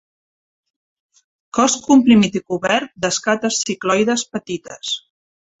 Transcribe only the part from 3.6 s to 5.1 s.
cicloides petites.